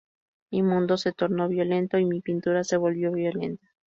[0.51, 3.67] Mi mundo se tornó violento y mi pintura se volvió violenta.